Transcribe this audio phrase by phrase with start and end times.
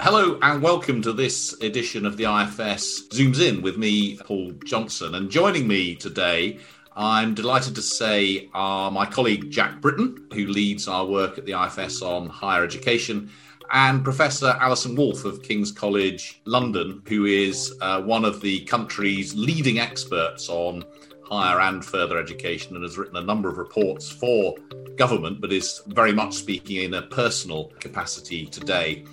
[0.00, 5.14] Hello and welcome to this edition of the IFS Zooms In with me, Paul Johnson.
[5.14, 6.58] And joining me today,
[6.96, 11.52] I'm delighted to say, are my colleague Jack Britton, who leads our work at the
[11.52, 13.30] IFS on higher education,
[13.72, 19.32] and Professor Alison Wolf of King's College London, who is uh, one of the country's
[19.36, 20.84] leading experts on
[21.22, 24.56] higher and further education and has written a number of reports for
[24.96, 29.04] government, but is very much speaking in a personal capacity today.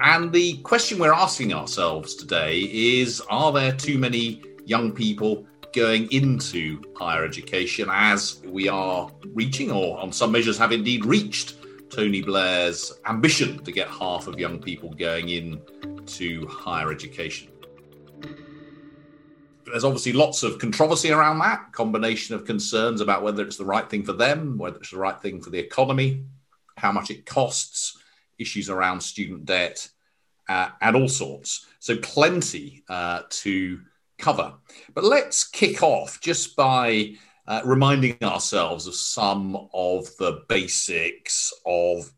[0.00, 6.10] And the question we're asking ourselves today is Are there too many young people going
[6.12, 11.56] into higher education as we are reaching, or on some measures have indeed reached,
[11.90, 17.48] Tony Blair's ambition to get half of young people going into higher education?
[19.64, 23.88] There's obviously lots of controversy around that, combination of concerns about whether it's the right
[23.88, 26.24] thing for them, whether it's the right thing for the economy,
[26.76, 27.98] how much it costs
[28.38, 29.88] issues around student debt,
[30.48, 31.66] uh, and all sorts.
[31.80, 33.80] So, plenty uh, to
[34.18, 34.54] cover.
[34.94, 42.10] But let's kick off just by uh, reminding ourselves of some of the basics of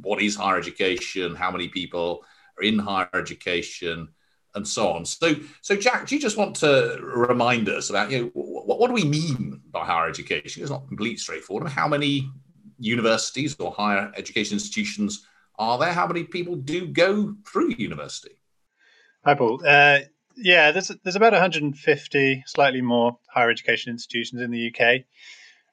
[0.00, 2.24] what is higher education, how many people
[2.58, 4.08] are in higher education,
[4.54, 5.04] and so on.
[5.04, 8.88] So, so Jack, do you just want to remind us about you know what, what
[8.88, 10.62] do we mean by higher education?
[10.62, 11.68] It's not completely straightforward.
[11.68, 12.30] How many
[12.78, 15.26] universities or higher education institutions
[15.58, 15.92] are there?
[15.92, 18.36] How many people do go through university?
[19.24, 19.60] Hi, Paul.
[19.66, 20.00] Uh,
[20.36, 25.04] yeah, there's there's about 150, slightly more higher education institutions in the UK.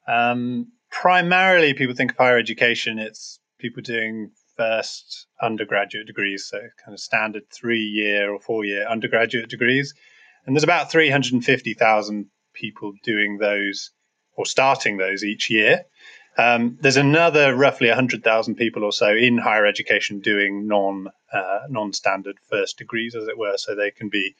[0.08, 2.98] Um, primarily, people think of higher education.
[2.98, 8.86] It's people doing first undergraduate degrees, so kind of standard three year or four year
[8.88, 9.94] undergraduate degrees.
[10.46, 13.90] And there's about 350,000 people doing those
[14.36, 15.84] or starting those each year.
[16.38, 21.92] Um, there's another roughly 100,000 people or so in higher education doing non uh, non
[21.92, 23.56] standard first degrees, as it were.
[23.56, 24.34] So they can be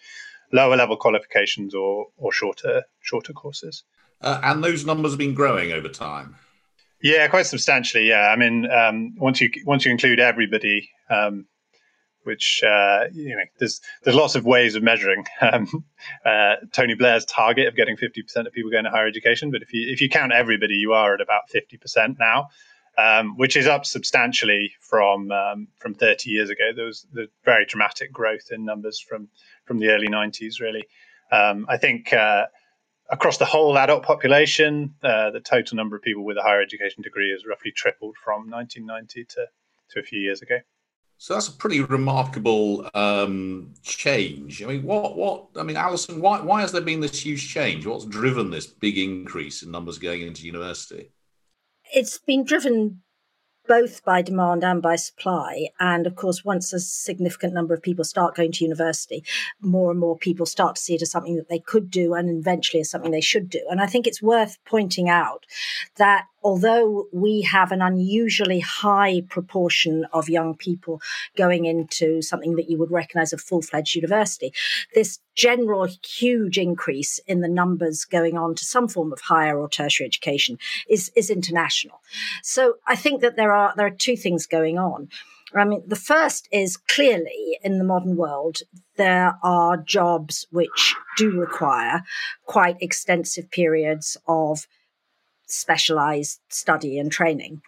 [0.53, 3.85] lower level qualifications or or shorter shorter courses.
[4.21, 6.37] Uh, and those numbers have been growing over time.
[7.03, 8.09] Yeah, quite substantially.
[8.09, 11.47] Yeah, I mean, um, once you once you include everybody, um,
[12.26, 15.84] which uh, you know, there's there's lots of ways of measuring um,
[16.25, 19.50] uh, Tony Blair's target of getting 50% of people going to higher education.
[19.50, 22.48] But if you if you count everybody, you are at about 50% now,
[22.98, 26.72] um, which is up substantially from um, from 30 years ago.
[26.75, 29.28] There was the very dramatic growth in numbers from
[29.64, 30.60] from the early 90s.
[30.60, 30.84] Really,
[31.32, 32.12] um, I think.
[32.12, 32.47] Uh,
[33.08, 37.03] across the whole adult population, uh, the total number of people with a higher education
[37.03, 39.47] degree has roughly tripled from 1990 to,
[39.91, 40.56] to a few years ago.
[41.19, 44.62] So that's a pretty remarkable um, change.
[44.62, 45.47] I mean, what, what?
[45.56, 47.87] I mean, Alison, why, why has there been this huge change?
[47.87, 51.10] What's driven this big increase in numbers going into university?
[51.94, 53.03] It's been driven
[53.66, 55.69] both by demand and by supply.
[55.81, 59.25] And of course, once a significant number of people start going to university,
[59.60, 62.28] more and more people start to see it as something that they could do and
[62.28, 63.62] eventually as something they should do.
[63.71, 65.47] And I think it's worth pointing out
[65.97, 71.03] that although we have an unusually high proportion of young people
[71.37, 74.53] going into something that you would recognize a full fledged university,
[74.95, 79.69] this general huge increase in the numbers going on to some form of higher or
[79.69, 80.56] tertiary education
[80.89, 82.01] is, is international.
[82.45, 85.09] So I think that there are, there are two things going on.
[85.53, 88.59] I mean, the first is clearly in the modern world,
[88.97, 92.05] there are jobs which do require
[92.45, 94.69] quite extensive periods of
[95.47, 97.62] specialized study and training.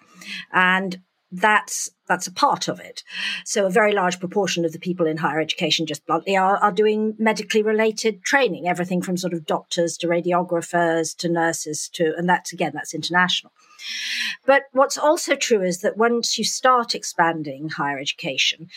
[0.52, 1.00] And
[1.30, 3.02] that's that's a part of it.
[3.44, 6.72] So a very large proportion of the people in higher education, just bluntly, are, are
[6.72, 12.28] doing medically related training, everything from sort of doctors to radiographers to nurses to, and
[12.28, 13.52] that's again, that's international.
[14.46, 18.68] But what's also true is that once you start expanding higher education,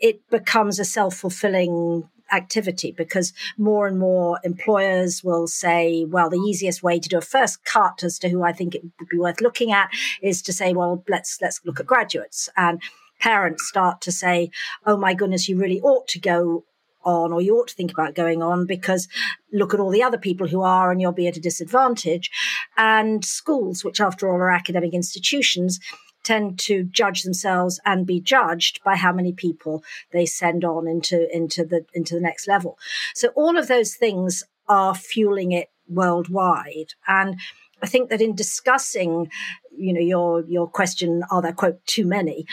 [0.00, 6.82] it becomes a self-fulfilling activity because more and more employers will say, well, the easiest
[6.82, 9.40] way to do a first cut as to who I think it would be worth
[9.40, 9.90] looking at
[10.22, 12.80] is to say, well, let's let's look at graduates and
[13.20, 14.50] parents start to say,
[14.84, 16.64] oh my goodness, you really ought to go
[17.04, 19.08] on or you ought to think about going on because
[19.52, 22.30] look at all the other people who are and you'll be at a disadvantage.
[22.76, 25.80] And schools, which after all are academic institutions,
[26.22, 29.82] tend to judge themselves and be judged by how many people
[30.12, 32.78] they send on into into the into the next level.
[33.14, 37.38] So all of those things are fueling it worldwide and
[37.82, 39.28] I think that in discussing,
[39.76, 42.46] you know, your your question, are there quote too many?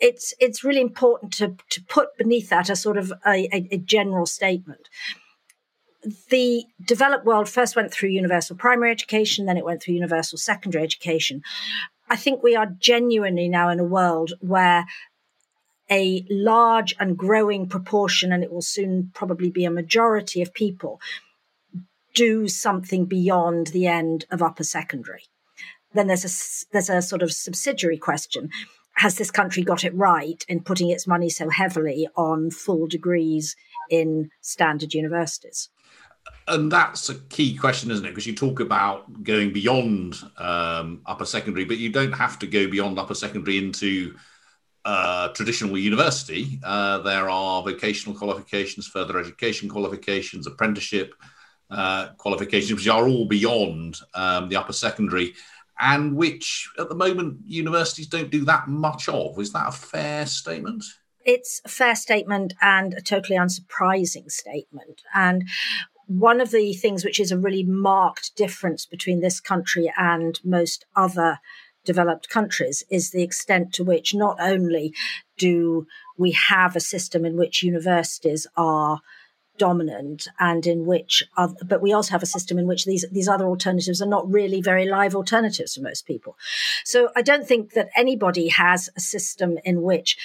[0.00, 3.78] It's it's really important to to put beneath that a sort of a, a, a
[3.78, 4.88] general statement
[6.30, 10.84] the developed world first went through universal primary education, then it went through universal secondary
[10.84, 11.42] education.
[12.08, 14.86] I think we are genuinely now in a world where
[15.90, 21.00] a large and growing proportion, and it will soon probably be a majority of people,
[22.14, 25.24] do something beyond the end of upper secondary.
[25.94, 28.50] Then there's a, there's a sort of subsidiary question.
[28.96, 33.54] Has this country got it right in putting its money so heavily on full degrees
[33.90, 35.68] in standard universities?
[36.48, 38.10] And that's a key question, isn't it?
[38.10, 42.68] Because you talk about going beyond um, upper secondary, but you don't have to go
[42.68, 44.14] beyond upper secondary into
[44.84, 46.60] uh, traditional university.
[46.62, 51.14] Uh, there are vocational qualifications, further education qualifications, apprenticeship
[51.70, 55.34] uh, qualifications, which are all beyond um, the upper secondary,
[55.80, 59.38] and which at the moment universities don't do that much of.
[59.40, 60.84] Is that a fair statement?
[61.24, 65.02] It's a fair statement and a totally unsurprising statement.
[65.12, 65.48] And
[66.06, 70.84] one of the things which is a really marked difference between this country and most
[70.94, 71.38] other
[71.84, 74.92] developed countries is the extent to which not only
[75.38, 75.86] do
[76.16, 79.00] we have a system in which universities are
[79.58, 83.28] dominant and in which other, but we also have a system in which these these
[83.28, 86.36] other alternatives are not really very live alternatives for most people.
[86.84, 90.18] So i don't think that anybody has a system in which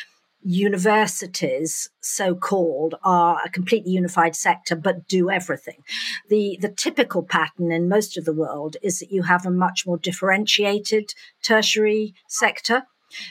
[0.44, 5.84] universities, so called, are a completely unified sector but do everything.
[6.30, 9.86] The, the typical pattern in most of the world is that you have a much
[9.86, 12.84] more differentiated tertiary sector.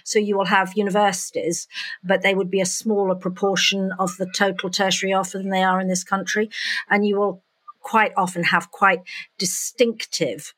[0.04, 1.66] So you will have universities,
[2.04, 5.80] but they would be a smaller proportion of the total tertiary offer than they are
[5.80, 6.50] in this country.
[6.88, 7.42] And you will
[7.80, 9.00] quite often have quite
[9.38, 10.52] distinctive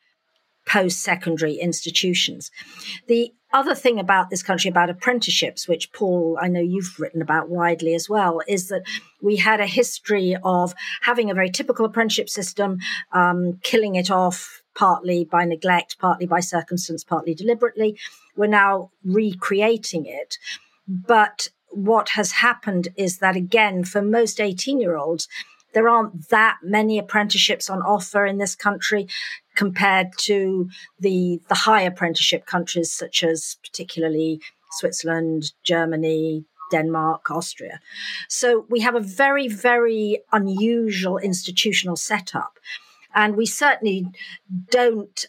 [0.67, 2.51] post secondary institutions.
[3.09, 7.49] The other thing about this country about apprenticeships, which Paul, I know you've written about
[7.49, 8.83] widely as well, is that
[9.21, 12.79] we had a history of having a very typical apprenticeship system,
[13.13, 17.99] um, killing it off partly by neglect, partly by circumstance, partly deliberately.
[18.37, 20.39] We're now recreating it.
[20.89, 25.29] But what has happened is that, again, for most 18 year olds,
[25.75, 29.09] there aren't that many apprenticeships on offer in this country
[29.55, 34.41] compared to the the high apprenticeship countries such as particularly
[34.73, 37.81] Switzerland, Germany, Denmark, Austria.
[38.29, 42.59] So we have a very, very unusual institutional setup.
[43.15, 44.07] And we certainly
[44.71, 45.27] don't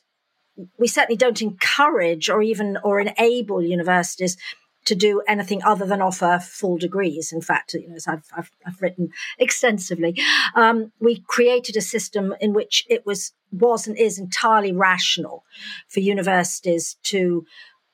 [0.78, 4.38] we certainly don't encourage or even or enable universities
[4.85, 7.31] to do anything other than offer full degrees.
[7.31, 9.09] In fact, you know, as I've, I've, I've written
[9.39, 10.19] extensively,
[10.56, 15.44] um, we created a system in which it was was and is entirely rational
[15.88, 17.45] for universities to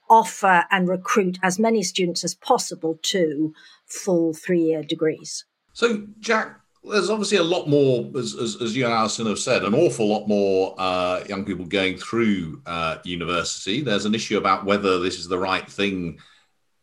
[0.09, 3.53] offer and recruit as many students as possible to
[3.85, 5.45] full three year degrees.
[5.73, 9.63] So, Jack, there's obviously a lot more, as, as, as, you and Alison have said,
[9.63, 13.81] an awful lot more uh, young people going through uh, university.
[13.81, 16.19] There's an issue about whether this is the right thing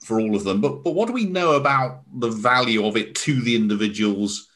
[0.06, 0.61] for all of them.
[0.61, 4.49] But but what do we know about the value of it to the individuals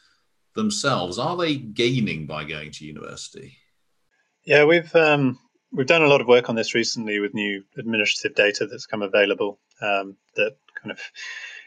[0.55, 1.19] themselves?
[1.19, 3.57] Are they gaining by going to university?
[4.45, 5.39] Yeah, we've um,
[5.73, 9.03] we've done a lot of work on this recently with new administrative data that's come
[9.03, 11.01] available um, that kind of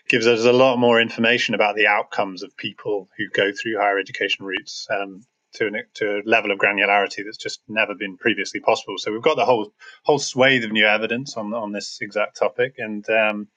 [0.08, 4.00] gives us a lot more information about the outcomes of people who go through higher
[4.00, 4.88] education routes.
[4.90, 5.24] Um,
[5.56, 8.96] to, an, to a level of granularity that's just never been previously possible.
[8.98, 9.74] So we've got the whole
[10.04, 13.48] whole swathe of new evidence on on this exact topic, and um,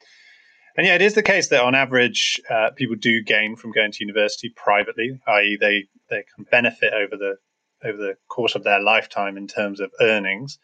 [0.76, 3.92] and yeah, it is the case that on average, uh, people do gain from going
[3.92, 7.36] to university privately, i.e., they they can benefit over the
[7.84, 10.58] over the course of their lifetime in terms of earnings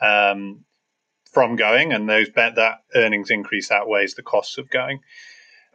[0.00, 0.64] um,
[1.30, 5.00] from going, and those that earnings increase outweighs the costs of going.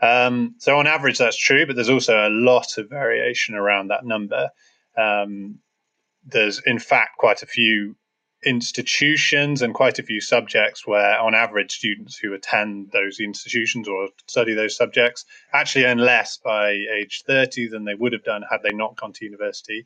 [0.02, 4.06] Um, so on average, that's true, but there's also a lot of variation around that
[4.06, 4.50] number.
[4.98, 5.60] Um,
[6.26, 7.96] there's in fact quite a few
[8.46, 14.10] institutions and quite a few subjects where, on average, students who attend those institutions or
[14.28, 18.62] study those subjects actually earn less by age 30 than they would have done had
[18.64, 19.86] they not gone to university.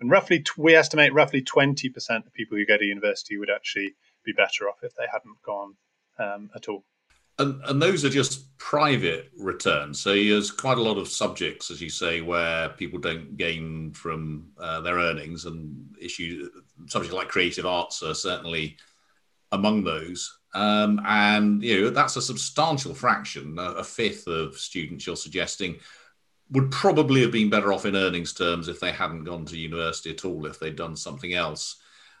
[0.00, 4.32] And roughly, we estimate roughly 20% of people who go to university would actually be
[4.32, 5.74] better off if they hadn't gone
[6.18, 6.84] um, at all.
[7.38, 10.00] And, and those are just private returns.
[10.00, 14.48] So there's quite a lot of subjects, as you say, where people don't gain from
[14.58, 16.48] uh, their earnings, and issues
[16.86, 18.76] subjects like creative arts are certainly
[19.52, 20.38] among those.
[20.54, 25.76] Um, and you know that's a substantial fraction, a, fifth of students you're suggesting
[26.50, 30.10] would probably have been better off in earnings terms if they hadn't gone to university
[30.10, 31.76] at all, if they'd done something else.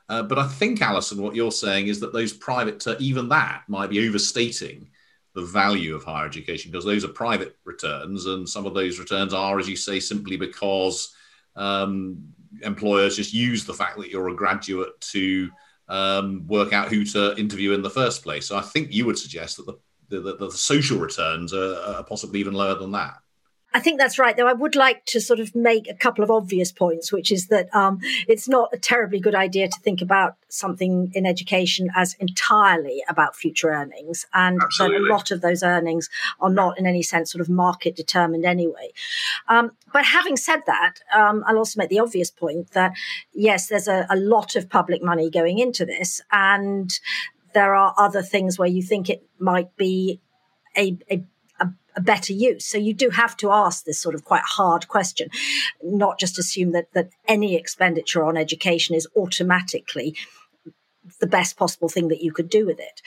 [0.08, 3.90] Uh, but I think, Alison, what you're saying is that those private, even that might
[3.90, 4.88] be overstating
[5.36, 9.34] the value of higher education because those are private returns, and some of those returns
[9.34, 11.14] are, as you say, simply because
[11.54, 12.18] um,
[12.62, 15.50] employers just use the fact that you're a graduate to
[15.88, 18.46] um, work out who to interview in the first place.
[18.46, 19.78] So I think you would suggest that the
[20.08, 23.18] the, the, the social returns are, are possibly even lower than that.
[23.74, 26.30] I think that's right, though I would like to sort of make a couple of
[26.30, 30.36] obvious points, which is that um, it's not a terribly good idea to think about
[30.48, 36.08] something in education as entirely about future earnings, and that a lot of those earnings
[36.40, 38.92] are not in any sense sort of market determined anyway.
[39.48, 42.92] Um, but having said that, um, I'll also make the obvious point that
[43.34, 46.98] yes, there's a, a lot of public money going into this, and
[47.52, 50.20] there are other things where you think it might be
[50.76, 51.24] a, a
[51.96, 52.64] a better use.
[52.66, 55.30] So you do have to ask this sort of quite hard question,
[55.82, 60.14] not just assume that, that any expenditure on education is automatically
[61.20, 63.00] the best possible thing that you could do with it.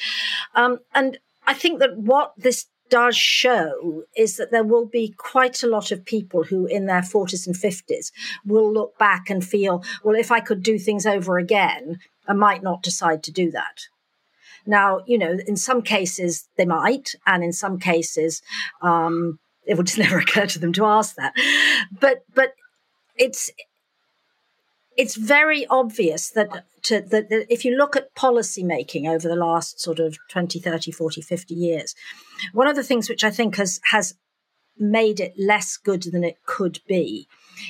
[0.56, 5.62] Um, and I think that what this does show is that there will be quite
[5.62, 8.12] a lot of people who in their 40s and 50s
[8.46, 12.64] will look back and feel, well, if I could do things over again, I might
[12.64, 13.88] not decide to do that.
[14.70, 18.44] Now, you know, in some cases they might, and in some cases,
[18.84, 21.34] um, it would just never occur to them to ask that.
[22.00, 22.54] But but
[23.18, 23.52] it's
[24.96, 29.36] it's very obvious that, to, that, that, if you look at policy making over the
[29.36, 31.96] last sort of 20 30 40 50 years
[32.52, 34.16] one of the things which i think has has
[34.78, 37.28] made it less good than it could be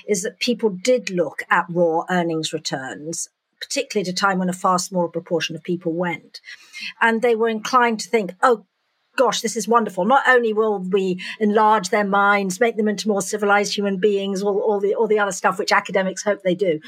[0.07, 3.29] is that people did look at raw earnings returns
[3.59, 6.41] particularly at a time when a far smaller proportion of people went.
[7.01, 8.65] And they were inclined to think, oh,
[9.19, 10.05] gosh, this is wonderful.
[10.05, 14.59] Not only will we enlarge their minds, make them into more civilized human beings, all,
[14.59, 16.79] all the all the other stuff which academics hope they do,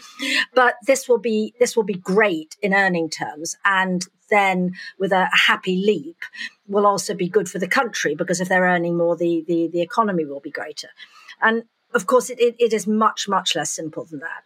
[0.54, 5.30] but this will be this will be great in earning terms, and then with a
[5.34, 6.18] happy leap
[6.68, 9.82] will also be good for the country because if they're earning more, the the, the
[9.82, 10.90] economy will be greater.
[11.42, 11.63] And
[11.94, 14.46] of course, it, it, it is much, much less simple than that.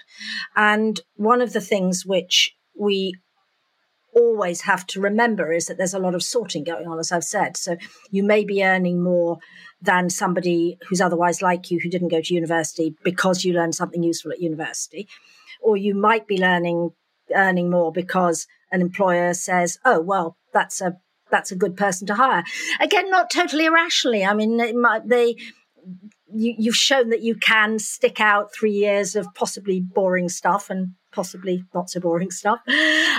[0.56, 3.16] And one of the things which we
[4.16, 7.24] always have to remember is that there's a lot of sorting going on, as I've
[7.24, 7.58] said.
[7.58, 7.78] So
[8.10, 9.40] you may be earning more
[9.82, 14.02] than somebody who's otherwise like you who didn't go to university because you learned something
[14.02, 15.08] useful at university.
[15.62, 16.92] Or you might be learning
[17.34, 20.98] earning more because an employer says, oh, well, that's a
[21.32, 22.44] that's a good person to hire.
[22.80, 24.24] Again, not totally irrationally.
[24.24, 24.58] I mean,
[25.06, 25.36] they
[26.36, 30.90] you, have shown that you can stick out three years of possibly boring stuff and
[31.12, 32.60] possibly not so boring stuff,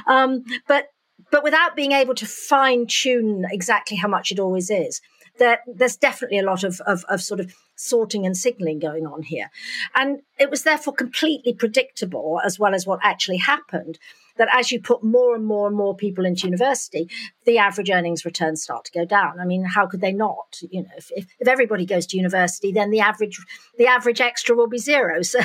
[0.07, 0.87] um, but
[1.31, 5.01] but without being able to fine tune exactly how much it always is.
[5.39, 9.23] There, there's definitely a lot of, of, of sort of sorting and signaling going on
[9.23, 9.51] here.
[9.95, 13.99] And it was therefore completely predictable, as well as what actually happened,
[14.37, 17.09] that as you put more and more and more people into university,
[17.45, 19.41] the average earnings returns start to go down.
[19.41, 20.59] I mean, how could they not?
[20.71, 23.39] You know, if, if, if everybody goes to university, then the average
[23.79, 25.21] the average extra will be zero.
[25.27, 25.41] So.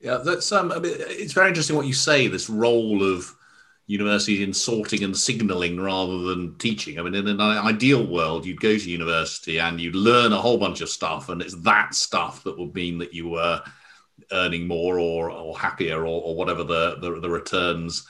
[0.00, 0.72] Yeah, that's um.
[0.72, 2.26] I mean, It's very interesting what you say.
[2.26, 3.36] This role of
[3.90, 6.96] university in sorting and signaling rather than teaching.
[6.98, 10.58] I mean, in an ideal world, you'd go to university and you'd learn a whole
[10.58, 13.60] bunch of stuff, and it's that stuff that would mean that you were
[14.30, 18.06] earning more or, or happier or, or whatever the, the, the returns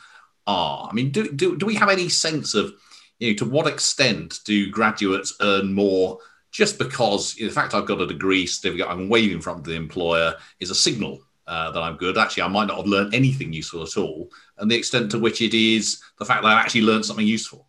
[0.47, 0.87] are.
[0.91, 2.75] I mean, do, do, do we have any sense of,
[3.19, 6.19] you know, to what extent do graduates earn more
[6.51, 9.77] just because the fact I've got a degree certificate I'm waving in front of the
[9.77, 12.17] employer is a signal uh, that I'm good.
[12.17, 14.31] Actually, I might not have learned anything useful at all.
[14.57, 17.67] And the extent to which it is the fact that I actually learned something useful.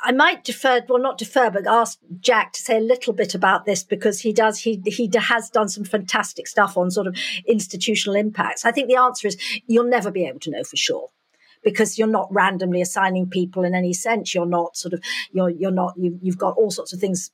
[0.00, 3.64] I might defer, well, not defer, but ask Jack to say a little bit about
[3.64, 7.16] this because he does, he, he has done some fantastic stuff on sort of
[7.48, 8.64] institutional impacts.
[8.64, 11.08] I think the answer is you'll never be able to know for sure
[11.64, 14.32] because you're not randomly assigning people in any sense.
[14.32, 15.02] You're not sort of,
[15.32, 17.32] you're, you're not, you, you've got all sorts of things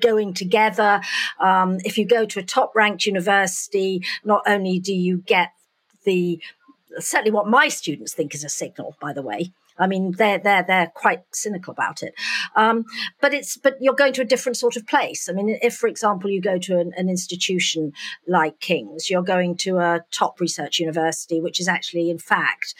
[0.00, 1.00] going together.
[1.40, 5.52] Um, if you go to a top ranked university, not only do you get
[6.04, 6.40] the,
[6.98, 10.62] certainly what my students think is a signal, by the way, I mean, they're they're
[10.62, 12.14] they're quite cynical about it.
[12.54, 12.84] Um,
[13.20, 15.28] but it's but you're going to a different sort of place.
[15.28, 17.92] I mean, if for example you go to an, an, institution
[18.26, 22.74] like King's, you're going to a top research university, which is actually in fact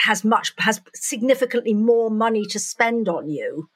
[0.00, 3.68] has much has significantly more money to spend on you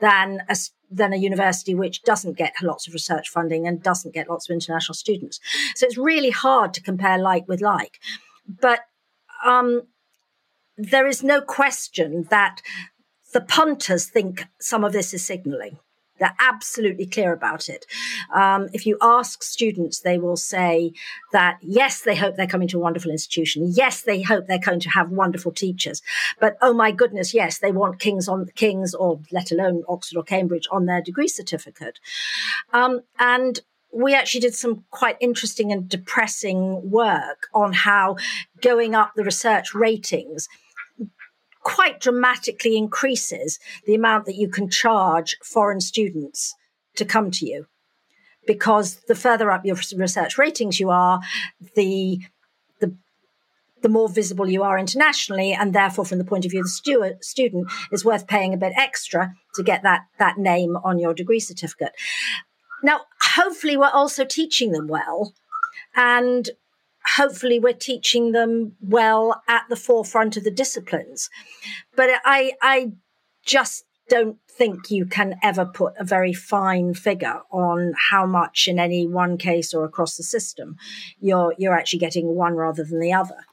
[0.00, 0.56] than a
[0.90, 4.54] than a university which doesn't get lots of research funding and doesn't get lots of
[4.54, 5.40] international students.
[5.74, 7.98] So it's really hard to compare like with like.
[8.46, 8.80] But
[9.44, 9.82] um,
[10.76, 12.60] there is no question that
[13.32, 15.78] the punters think some of this is signaling.
[16.22, 17.84] They're absolutely clear about it.
[18.32, 20.92] Um, if you ask students, they will say
[21.32, 23.72] that yes, they hope they're coming to a wonderful institution.
[23.74, 26.00] Yes, they hope they're going to have wonderful teachers.
[26.38, 30.22] But oh my goodness, yes, they want Kings on Kings or let alone Oxford or
[30.22, 31.98] Cambridge on their degree certificate.
[32.72, 33.60] Um, and
[33.92, 38.16] we actually did some quite interesting and depressing work on how
[38.60, 40.48] going up the research ratings
[41.62, 46.54] quite dramatically increases the amount that you can charge foreign students
[46.96, 47.66] to come to you.
[48.46, 51.20] Because the further up your research ratings you are,
[51.76, 52.18] the
[52.80, 52.96] the
[53.82, 56.70] the more visible you are internationally, and therefore, from the point of view of the
[56.70, 61.14] stu- student, is worth paying a bit extra to get that that name on your
[61.14, 61.92] degree certificate.
[62.82, 65.34] Now, hopefully, we're also teaching them well,
[65.94, 66.50] and
[67.16, 71.28] hopefully we're teaching them well at the forefront of the disciplines.
[71.96, 72.92] But I, I
[73.44, 78.78] just don't think you can ever put a very fine figure on how much in
[78.78, 80.76] any one case or across the system
[81.20, 83.46] you're you're actually getting one rather than the other.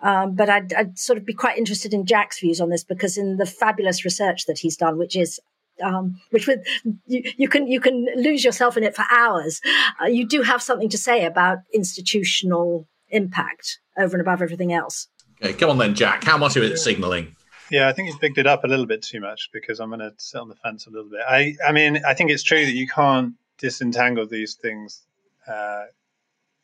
[0.00, 3.18] Um, but I'd, I'd, sort of be quite interested in Jack's views on this because
[3.18, 5.40] in the fabulous research that he's done, which is
[5.82, 6.60] um, which with
[7.06, 9.60] you, you, can you can lose yourself in it for hours.
[10.00, 15.08] Uh, you do have something to say about institutional impact over and above everything else.
[15.42, 16.24] Okay, come on then, Jack.
[16.24, 17.34] How much of it signalling?
[17.70, 20.00] Yeah, I think he's bigged it up a little bit too much because I'm going
[20.00, 21.20] to sit on the fence a little bit.
[21.28, 25.02] I, I mean, I think it's true that you can't disentangle these things
[25.46, 25.84] uh,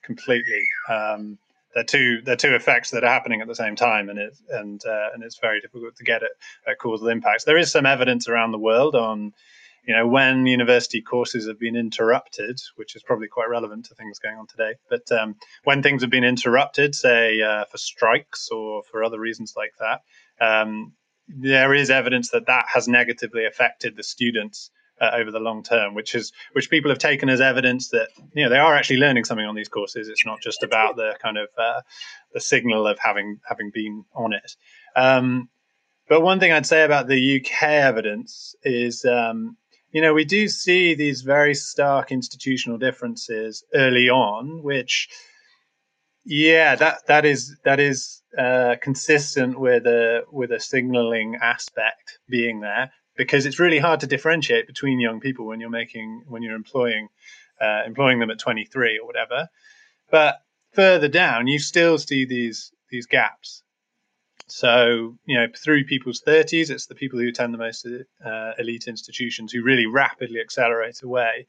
[0.03, 0.63] completely.
[0.89, 1.39] Um,
[1.75, 4.81] they're two they're two effects that are happening at the same time, and it and
[4.87, 6.31] uh, and it's very difficult to get at,
[6.67, 7.45] at causal impacts.
[7.45, 9.33] There is some evidence around the world on
[9.87, 14.19] you know when university courses have been interrupted, which is probably quite relevant to things
[14.19, 14.75] going on today.
[14.89, 19.55] But um, when things have been interrupted, say uh, for strikes or for other reasons
[19.57, 20.03] like that,
[20.41, 20.93] um,
[21.29, 25.95] there is evidence that that has negatively affected the students uh, over the long term,
[25.95, 29.25] which is which people have taken as evidence that you know they are actually learning
[29.25, 30.09] something on these courses.
[30.09, 31.81] It's not just about the kind of uh,
[32.33, 34.57] the signal of having having been on it.
[34.97, 35.49] Um,
[36.09, 39.57] but one thing I'd say about the UK evidence is, um,
[39.91, 45.09] you know, we do see these very stark institutional differences early on, which,
[46.25, 52.61] yeah, that that is that is uh, consistent with a with a signaling aspect being
[52.61, 56.57] there because it's really hard to differentiate between young people when you're making when you're
[56.57, 57.09] employing
[57.61, 59.49] uh, employing them at 23 or whatever.
[60.11, 60.41] But
[60.73, 63.63] further down, you still see these these gaps.
[64.47, 67.87] So you know, through people's 30s, it's the people who attend the most
[68.25, 71.47] uh, elite institutions who really rapidly accelerate away.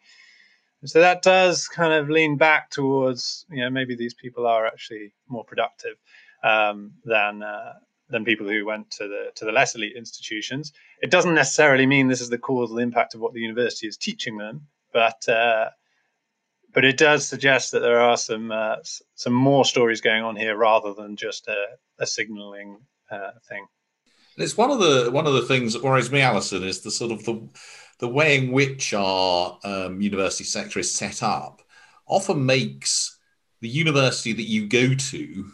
[0.86, 5.14] So that does kind of lean back towards you know maybe these people are actually
[5.28, 5.98] more productive
[6.44, 7.74] um, than uh,
[8.10, 10.74] than people who went to the to the less elite institutions.
[11.02, 14.38] It doesn't necessarily mean this is the causal impact of what the university is teaching
[14.38, 15.70] them, but uh,
[16.74, 18.76] but it does suggest that there are some uh,
[19.16, 21.66] some more stories going on here rather than just a,
[22.00, 22.78] a signalling
[23.10, 23.66] uh, thing.
[24.38, 27.12] It's one of the one of the things that worries me, Alison, is the sort
[27.12, 27.48] of the
[28.00, 31.62] the way in which our um, university sector is set up
[32.08, 33.18] often makes
[33.62, 35.50] the university that you go to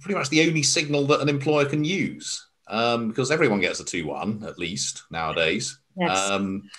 [0.00, 3.84] pretty much the only signal that an employer can use um, because everyone gets a
[3.84, 5.78] 2 1 at least nowadays.
[5.96, 6.30] Yes.
[6.30, 6.70] Um,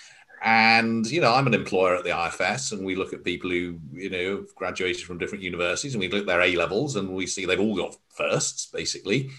[0.43, 3.79] and, you know, I'm an employer at the IFS and we look at people who,
[3.93, 7.27] you know, graduated from different universities and we look at their A levels and we
[7.27, 9.29] see they've all got firsts, basically.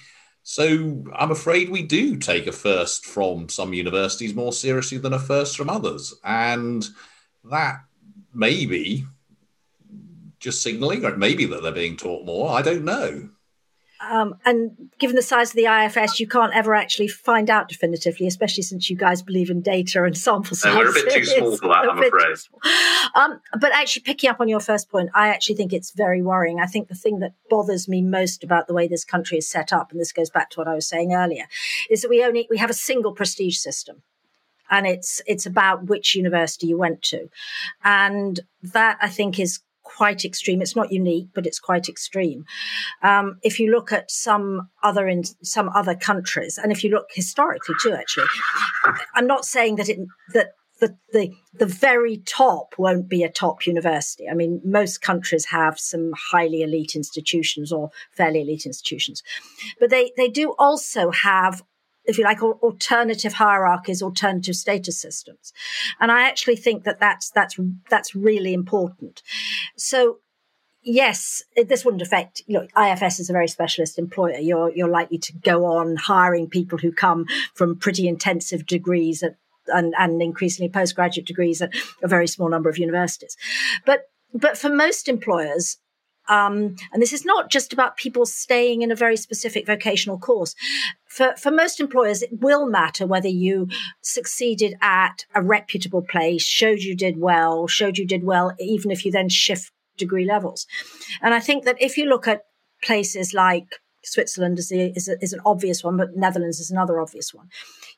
[0.44, 5.18] So I'm afraid we do take a first from some universities more seriously than a
[5.18, 6.14] first from others.
[6.22, 6.86] And
[7.50, 7.80] that
[8.32, 9.04] maybe
[10.38, 12.50] just signaling, or maybe that they're being taught more.
[12.50, 13.28] I don't know.
[14.10, 18.26] Um, and given the size of the IFS, you can't ever actually find out definitively,
[18.26, 20.76] especially since you guys believe in data and sample sizes.
[20.76, 22.36] we're a bit too small for that, I'm afraid.
[23.14, 26.58] Um, but actually, picking up on your first point, I actually think it's very worrying.
[26.58, 29.72] I think the thing that bothers me most about the way this country is set
[29.72, 31.44] up, and this goes back to what I was saying earlier,
[31.88, 34.02] is that we only we have a single prestige system
[34.70, 37.28] and it's it's about which university you went to
[37.84, 39.60] and that i think is
[39.96, 40.62] quite extreme.
[40.62, 42.44] It's not unique, but it's quite extreme.
[43.02, 47.06] Um, if you look at some other in some other countries, and if you look
[47.10, 48.26] historically too, actually,
[49.14, 49.98] I'm not saying that it
[50.34, 54.28] that the, the the very top won't be a top university.
[54.28, 59.22] I mean, most countries have some highly elite institutions or fairly elite institutions,
[59.78, 61.62] but they they do also have
[62.04, 65.52] if you like, alternative hierarchies, alternative status systems.
[66.00, 67.58] And I actually think that that's, that's,
[67.90, 69.22] that's really important.
[69.76, 70.18] So
[70.82, 74.38] yes, this wouldn't affect, know, IFS is a very specialist employer.
[74.38, 79.36] You're, you're likely to go on hiring people who come from pretty intensive degrees at,
[79.68, 83.36] and, and increasingly postgraduate degrees at a very small number of universities.
[83.86, 84.02] But,
[84.34, 85.76] but for most employers,
[86.28, 90.54] um, and this is not just about people staying in a very specific vocational course.
[91.06, 93.68] For, for most employers, it will matter whether you
[94.00, 99.04] succeeded at a reputable place, showed you did well, showed you did well, even if
[99.04, 100.66] you then shift degree levels.
[101.20, 102.44] And I think that if you look at
[102.82, 107.32] places like Switzerland is, is, a, is an obvious one, but Netherlands is another obvious
[107.32, 107.48] one.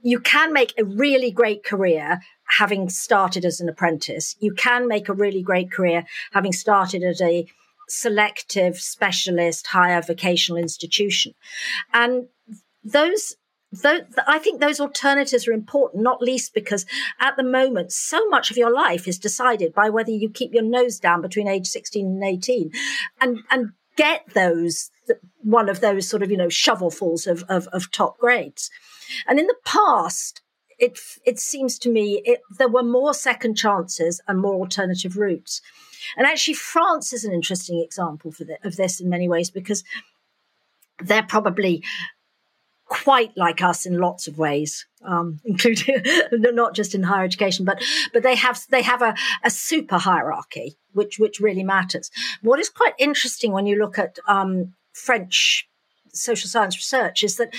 [0.03, 2.21] You can make a really great career
[2.59, 4.37] having started as an apprentice.
[4.39, 7.47] You can make a really great career having started at a
[7.89, 11.35] selective specialist higher vocational institution.
[11.93, 12.29] And
[12.83, 13.37] those
[14.27, 16.87] I think those alternatives are important, not least because
[17.21, 20.63] at the moment, so much of your life is decided by whether you keep your
[20.63, 22.71] nose down between age 16 and 18
[23.21, 24.91] and, and get those,
[25.43, 28.71] one of those sort of, you know, shovelfuls of, of, of top grades.
[29.27, 30.43] And in the past,
[30.79, 35.61] it, it seems to me it, there were more second chances and more alternative routes.
[36.17, 39.85] And actually, France is an interesting example for the, of this in many ways because
[41.01, 41.83] they're probably
[42.87, 47.83] quite like us in lots of ways, um, including not just in higher education, but
[48.13, 52.11] but they have they have a, a super hierarchy, which which really matters.
[52.43, 55.69] What is quite interesting when you look at um, French
[56.13, 57.53] social science research is that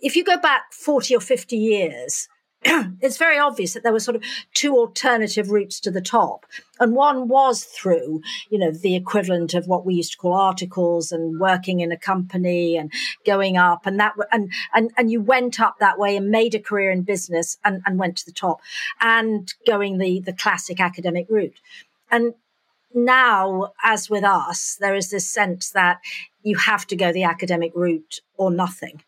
[0.00, 2.28] if you go back 40 or 50 years,
[3.00, 4.22] it's very obvious that there were sort of
[4.54, 6.46] two alternative routes to the top.
[6.78, 11.10] And one was through, you know, the equivalent of what we used to call articles
[11.10, 12.92] and working in a company and
[13.26, 16.60] going up and that, and, and, and you went up that way and made a
[16.60, 18.60] career in business and, and went to the top
[19.00, 21.60] and going the, the classic academic route.
[22.10, 22.34] And
[22.94, 25.98] now, as with us, there is this sense that
[26.42, 29.02] you have to go the academic route or nothing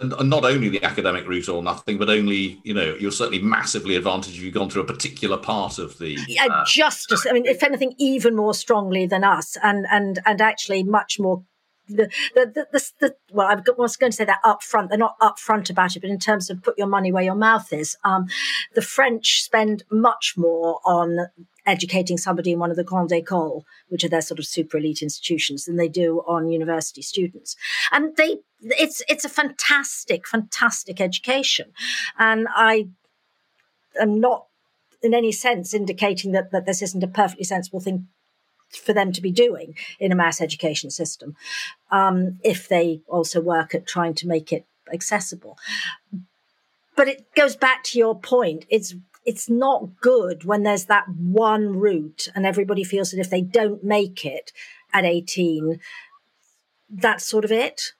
[0.00, 3.96] and, not only the academic route or nothing, but only you know you're certainly massively
[3.96, 7.26] advantaged if you've gone through a particular part of the uh, justice.
[7.26, 11.44] I mean, if anything, even more strongly than us, and and and actually much more.
[11.88, 14.88] The, the, the, the, the well, I was going to say that up front.
[14.88, 17.72] They're not upfront about it, but in terms of put your money where your mouth
[17.72, 18.26] is, um,
[18.74, 21.28] the French spend much more on
[21.66, 25.02] educating somebody in one of the grandes écoles, which are their sort of super elite
[25.02, 27.56] institutions, than they do on university students.
[27.90, 31.72] And they, it's, it's a fantastic, fantastic education.
[32.18, 32.88] And I
[34.00, 34.46] am not
[35.02, 38.08] in any sense indicating that, that this isn't a perfectly sensible thing
[38.70, 41.36] for them to be doing in a mass education system,
[41.90, 45.56] um, if they also work at trying to make it accessible.
[46.96, 48.64] But it goes back to your point.
[48.68, 48.94] It's
[49.26, 53.82] it's not good when there's that one route and everybody feels that if they don't
[53.82, 54.52] make it
[54.92, 55.80] at 18,
[56.88, 57.92] that's sort of it.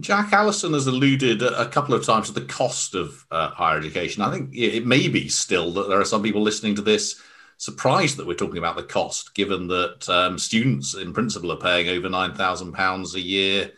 [0.00, 4.22] Jack Alison has alluded a couple of times to the cost of uh, higher education.
[4.22, 7.20] I think it may be still that there are some people listening to this
[7.58, 11.88] surprised that we're talking about the cost, given that um, students, in principle, are paying
[11.88, 13.70] over nine thousand pounds a year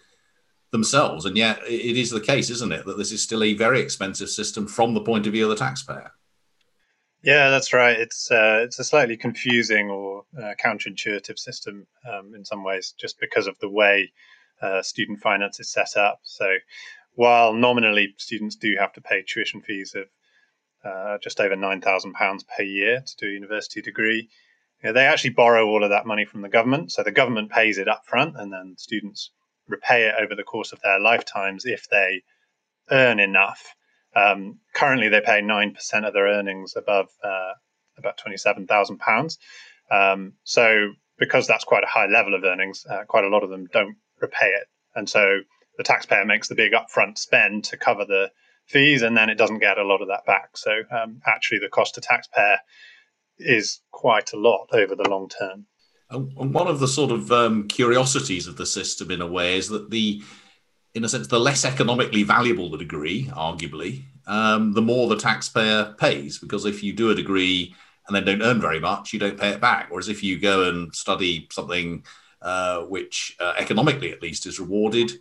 [0.71, 1.25] themselves.
[1.25, 4.29] And yet, it is the case, isn't it, that this is still a very expensive
[4.29, 6.13] system from the point of view of the taxpayer.
[7.23, 7.99] Yeah, that's right.
[7.99, 13.19] It's uh, it's a slightly confusing or uh, counterintuitive system um, in some ways, just
[13.19, 14.13] because of the way
[14.63, 16.21] uh, student finance is set up.
[16.23, 16.49] So,
[17.15, 20.07] while nominally students do have to pay tuition fees of
[20.85, 24.29] uh, just over nine thousand pounds per year to do a university degree,
[24.83, 26.93] you know, they actually borrow all of that money from the government.
[26.93, 29.33] So the government pays it up front, and then students
[29.69, 32.23] repay it over the course of their lifetimes if they
[32.91, 33.75] earn enough.
[34.17, 37.53] Um, currently, they pay nine percent of their earnings above uh,
[37.97, 39.39] about twenty-seven thousand um, pounds.
[40.45, 43.67] So, because that's quite a high level of earnings, uh, quite a lot of them
[43.73, 45.41] don't repay it, and so
[45.77, 48.31] the taxpayer makes the big upfront spend to cover the
[48.67, 50.57] fees, and then it doesn't get a lot of that back.
[50.57, 52.59] So, um, actually, the cost to taxpayer
[53.39, 55.67] is quite a lot over the long term.
[56.11, 59.69] And one of the sort of um, curiosities of the system, in a way, is
[59.69, 60.23] that the,
[60.95, 65.95] in a sense, the less economically valuable the degree, arguably, um, the more the taxpayer
[65.99, 66.39] pays.
[66.39, 67.75] Because if you do a degree
[68.07, 69.91] and then don't earn very much, you don't pay it back.
[69.91, 72.05] Whereas if you go and study something
[72.41, 75.13] uh, which, uh, economically at least, is rewarded,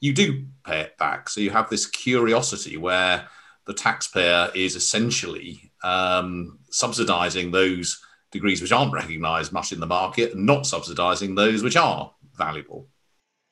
[0.00, 1.30] you do pay it back.
[1.30, 3.28] So you have this curiosity where
[3.64, 8.02] the taxpayer is essentially um, subsidizing those
[8.36, 12.86] degrees which aren't recognised much in the market and not subsidising those which are valuable.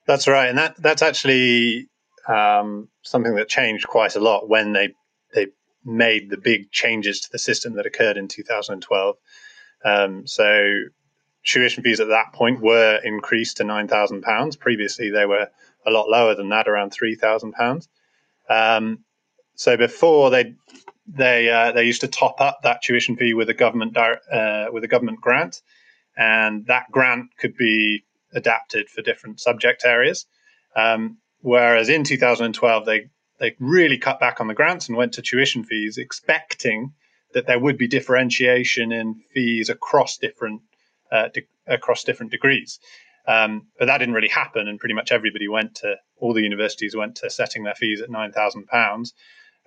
[0.07, 1.89] That's right, and that that's actually
[2.29, 4.95] um, something that changed quite a lot when they
[5.35, 5.47] they
[5.85, 9.17] made the big changes to the system that occurred in 2012.
[9.85, 10.85] Um, so
[11.45, 14.57] tuition fees at that point were increased to nine thousand pounds.
[14.57, 15.49] Previously, they were
[15.87, 17.89] a lot lower than that, around three thousand pounds.
[18.49, 19.05] Um,
[19.55, 20.55] so before they
[21.07, 24.85] they uh, they used to top up that tuition fee with a government uh, with
[24.85, 25.61] a government grant,
[26.17, 30.27] and that grant could be adapted for different subject areas.
[30.75, 35.23] Um, whereas in 2012, they they really cut back on the grants and went to
[35.23, 36.93] tuition fees, expecting
[37.33, 40.63] that there would be differentiation in fees across different
[41.13, 42.79] uh, de- across different degrees.
[43.27, 46.97] Um, but that didn't really happen, and pretty much everybody went to all the universities
[46.97, 48.67] went to setting their fees at nine thousand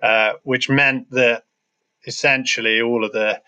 [0.02, 1.44] uh, which meant that
[2.06, 3.40] essentially all of the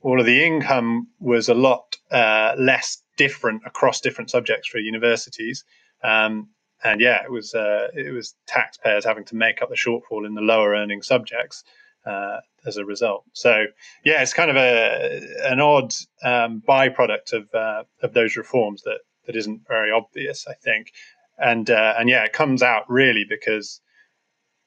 [0.00, 5.64] all of the income was a lot uh, less different across different subjects for universities.
[6.02, 6.48] Um,
[6.84, 10.34] and yeah, it was uh, it was taxpayers having to make up the shortfall in
[10.34, 11.64] the lower earning subjects
[12.06, 13.24] uh, as a result.
[13.32, 13.66] So
[14.04, 19.00] yeah, it's kind of a an odd um, byproduct of uh, of those reforms that
[19.26, 20.92] that isn't very obvious, I think.
[21.38, 23.80] And uh, and yeah, it comes out really because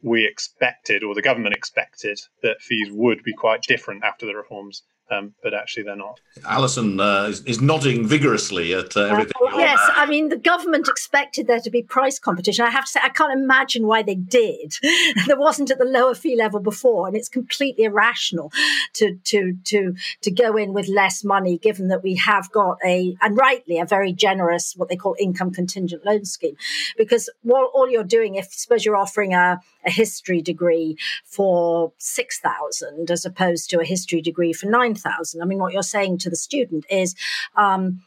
[0.02, 4.84] we expected, or the government expected, that fees would be quite different after the reforms
[5.12, 6.20] um, but actually they're not.
[6.46, 9.34] Alison uh, is, is, nodding vigorously at uh, everything.
[9.42, 12.66] Uh, yes, I mean the government expected there to be price competition.
[12.66, 14.76] I have to say I can't imagine why they did.
[15.28, 18.52] there wasn't at the lower fee level before, and it's completely irrational
[18.94, 23.16] to to to to go in with less money, given that we have got a
[23.22, 26.56] and rightly a very generous what they call income contingent loan scheme,
[26.98, 32.40] because what all you're doing, if suppose you're offering a, a history degree for six
[32.40, 35.42] thousand as opposed to a history degree for nine 5,000.
[35.42, 37.16] I mean, what you're saying to the student is,
[37.56, 38.02] um,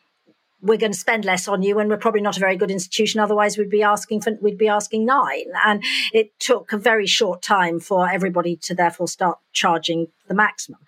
[0.64, 3.20] we're going to spend less on you and we're probably not a very good institution
[3.20, 5.44] otherwise we'd be asking for we'd be asking nine.
[5.64, 10.80] And it took a very short time for everybody to therefore start charging the maximum.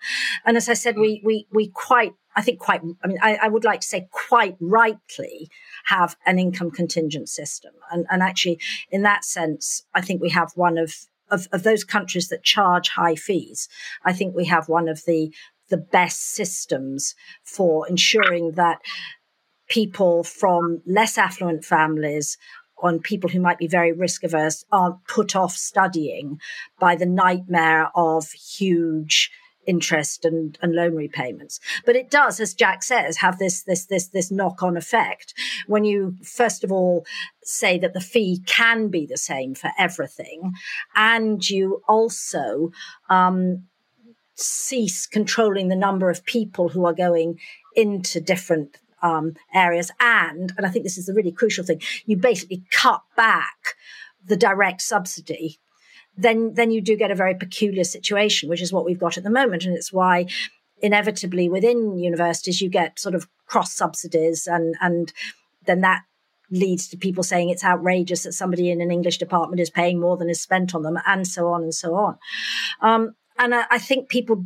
[0.45, 3.47] And as i said we we we quite i think quite i mean i, I
[3.49, 5.47] would like to say quite rightly
[5.85, 7.73] have an income contingent system.
[7.91, 11.83] And and actually in that sense i think we have one of of, of those
[11.83, 13.67] countries that charge high fees,
[14.05, 15.33] I think we have one of the
[15.69, 18.79] the best systems for ensuring that
[19.69, 22.37] people from less affluent families
[22.79, 26.39] on people who might be very risk averse aren't put off studying
[26.79, 29.31] by the nightmare of huge
[29.65, 31.59] interest and, and loan repayments.
[31.85, 35.33] But it does, as Jack says, have this this this this knock on effect
[35.67, 37.05] when you first of all
[37.43, 40.53] say that the fee can be the same for everything,
[40.95, 42.71] and you also
[43.09, 43.65] um,
[44.37, 47.39] cease controlling the number of people who are going
[47.75, 49.91] into different um, areas.
[49.99, 53.75] And, and I think this is the really crucial thing, you basically cut back
[54.25, 55.59] the direct subsidy.
[56.17, 59.23] Then, then you do get a very peculiar situation, which is what we've got at
[59.23, 59.65] the moment.
[59.65, 60.25] And it's why
[60.81, 65.11] inevitably within universities you get sort of cross subsidies and, and
[65.65, 66.03] then that
[66.49, 70.17] leads to people saying it's outrageous that somebody in an English department is paying more
[70.17, 72.17] than is spent on them, and so on and so on.
[72.81, 74.45] Um, and I, I think people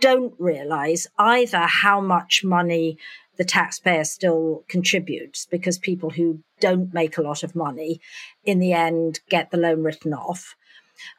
[0.00, 2.98] don't realize either how much money
[3.36, 8.00] the taxpayer still contributes because people who don't make a lot of money
[8.44, 10.54] in the end get the loan written off.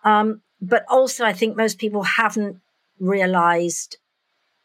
[0.03, 2.57] Um, but also, I think most people haven't
[2.99, 3.97] realized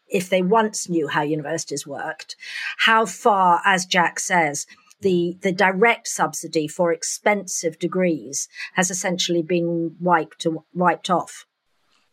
[0.06, 2.36] if they once knew how universities worked,
[2.78, 4.66] how far, as Jack says,
[5.00, 11.46] the, the direct subsidy for expensive degrees has essentially been wiped, wiped off.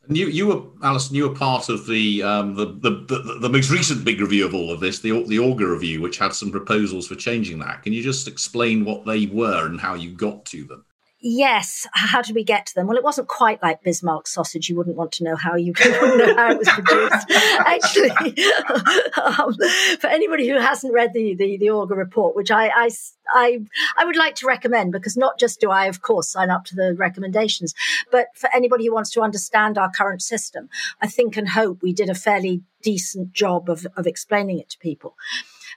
[0.10, 1.15] You, you were Alison.
[1.15, 4.54] You were part of the, um, the, the, the the most recent big review of
[4.54, 7.84] all of this, the the Augar review, which had some proposals for changing that.
[7.84, 10.86] Can you just explain what they were and how you got to them?
[11.19, 11.88] Yes.
[11.93, 12.86] How did we get to them?
[12.86, 14.69] Well, it wasn't quite like Bismarck sausage.
[14.69, 17.32] You wouldn't want to know how you, wouldn't know how it was produced.
[17.60, 18.12] Actually,
[19.23, 19.56] um,
[19.99, 22.89] for anybody who hasn't read the, the, the Augar report, which I, I,
[23.30, 23.62] I,
[23.97, 26.75] I would like to recommend because not just do I, of course, sign up to
[26.75, 27.73] the recommendations,
[28.12, 30.69] but for anybody who wants to understand our current system,
[31.01, 34.77] I think and hope we did a fairly decent job of, of explaining it to
[34.77, 35.15] people.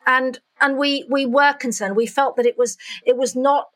[0.06, 1.96] And, and we, we were concerned.
[1.96, 2.76] We felt that it was,
[3.06, 3.68] it was not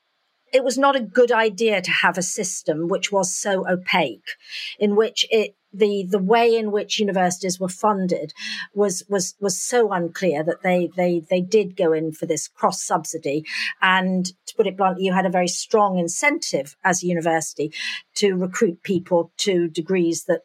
[0.55, 4.37] it was not a good idea to have a system which was so opaque,
[4.79, 8.33] in which it the the way in which universities were funded
[8.73, 12.81] was was was so unclear that they they they did go in for this cross
[12.81, 13.45] subsidy.
[13.83, 17.73] And to put it bluntly you had a very strong incentive as a university
[18.15, 20.43] to recruit people to degrees that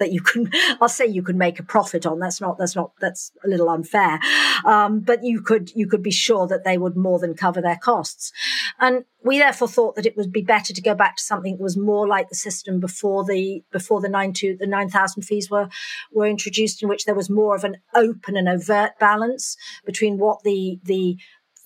[0.00, 2.18] that you can, I'll say you can make a profit on.
[2.18, 4.18] That's not, that's not, that's a little unfair.
[4.64, 7.76] Um, but you could, you could be sure that they would more than cover their
[7.76, 8.32] costs.
[8.80, 11.62] And we therefore thought that it would be better to go back to something that
[11.62, 15.68] was more like the system before the, before the nine two, the 9,000 fees were,
[16.12, 20.42] were introduced in which there was more of an open and overt balance between what
[20.42, 21.16] the, the,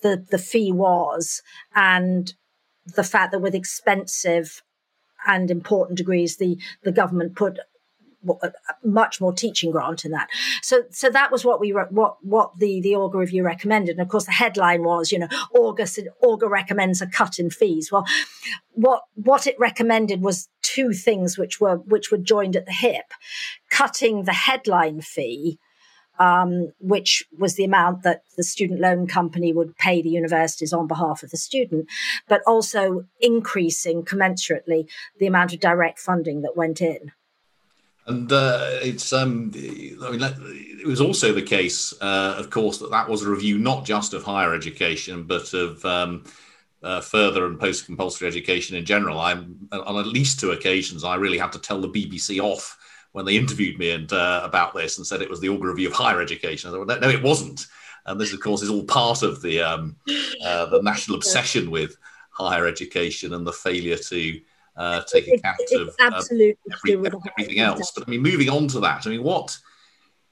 [0.03, 1.41] the, the fee was
[1.73, 2.35] and
[2.85, 4.61] the fact that with expensive
[5.25, 7.59] and important degrees, the, the government put
[8.83, 10.27] much more teaching grant in that.
[10.61, 13.91] So, so that was what we what what the the Augar review recommended.
[13.91, 17.91] And of course, the headline was, you know, August Augar recommends a cut in fees.
[17.91, 18.05] Well,
[18.71, 23.05] what what it recommended was two things which were which were joined at the hip:
[23.69, 25.59] cutting the headline fee
[26.19, 30.87] um, which was the amount that the student loan company would pay the universities on
[30.87, 31.87] behalf of the student,
[32.27, 37.11] but also increasing commensurately the amount of direct funding that went in.
[38.07, 42.91] And uh, it's um, I mean, it was also the case, uh, of course, that
[42.91, 46.23] that was a review not just of higher education, but of um,
[46.83, 49.19] uh, further and post compulsory education in general.
[49.19, 52.77] I'm on at least two occasions I really had to tell the BBC off
[53.13, 55.87] when they interviewed me and uh, about this and said it was the Augar Review
[55.87, 56.69] of Higher Education.
[56.69, 57.65] I thought, no, it wasn't.
[58.05, 59.95] And this, of course, is all part of the um,
[60.43, 61.97] uh, the national obsession with
[62.29, 64.41] higher education and the failure to
[64.77, 66.57] uh, take account it, of absolutely
[66.89, 67.91] every, everything else.
[67.91, 69.57] But I mean, moving on to that, I mean, what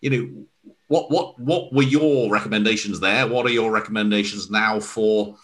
[0.01, 3.27] you know, what what what were your recommendations there?
[3.27, 5.35] What are your recommendations now for?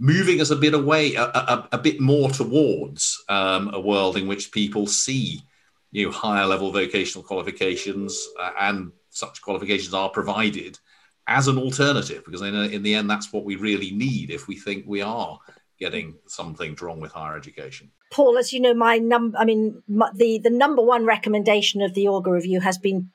[0.00, 4.26] moving us a bit away, a, a, a bit more towards um, a world in
[4.26, 5.40] which people see
[5.94, 10.78] you know, higher level vocational qualifications uh, and such qualifications are provided
[11.28, 14.56] as an alternative because in, in the end that's what we really need if we
[14.56, 15.38] think we are
[15.78, 20.08] getting something wrong with higher education paul as you know my number i mean my,
[20.14, 23.10] the the number one recommendation of the augar review has been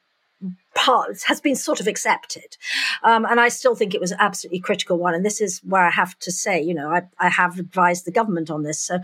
[0.76, 2.56] parts has been sort of accepted.
[3.04, 5.14] Um, and I still think it was an absolutely critical one.
[5.14, 8.12] And this is where I have to say, you know, I, I have advised the
[8.12, 8.80] government on this.
[8.80, 9.00] So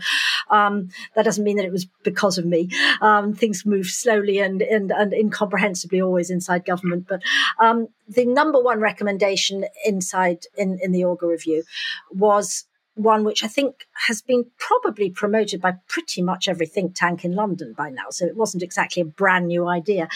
[0.50, 2.70] um, that doesn't mean that it was because of me.
[3.00, 7.06] Um, things move slowly and, and, and incomprehensibly always inside government.
[7.08, 7.22] But
[7.58, 11.64] um, the number one recommendation inside in, in the Augar review
[12.10, 12.64] was
[12.96, 17.34] one which I think has been probably promoted by pretty much every think tank in
[17.34, 18.06] London by now.
[18.10, 20.08] So it wasn't exactly a brand new idea.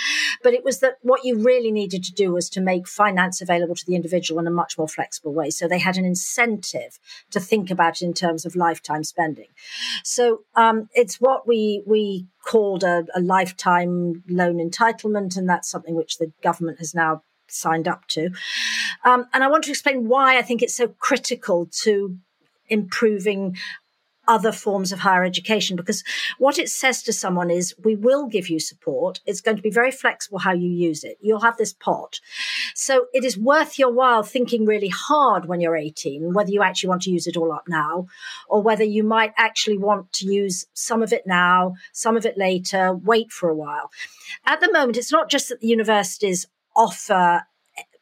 [0.43, 3.75] But it was that what you really needed to do was to make finance available
[3.75, 5.51] to the individual in a much more flexible way.
[5.51, 6.99] So they had an incentive
[7.31, 9.49] to think about it in terms of lifetime spending.
[10.03, 15.37] So um, it's what we, we called a, a lifetime loan entitlement.
[15.37, 18.31] And that's something which the government has now signed up to.
[19.05, 22.16] Um, and I want to explain why I think it's so critical to
[22.70, 23.56] improving
[24.30, 26.04] other forms of higher education because
[26.38, 29.20] what it says to someone is we will give you support.
[29.26, 31.18] It's going to be very flexible how you use it.
[31.20, 32.20] You'll have this pot.
[32.76, 36.90] So it is worth your while thinking really hard when you're 18 whether you actually
[36.90, 38.06] want to use it all up now
[38.48, 42.38] or whether you might actually want to use some of it now some of it
[42.38, 43.90] later wait for a while.
[44.46, 47.42] At the moment it's not just that the universities offer